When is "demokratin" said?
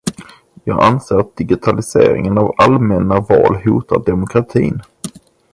4.05-4.81